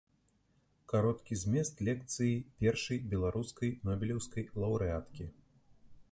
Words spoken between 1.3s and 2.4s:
змест лекцыі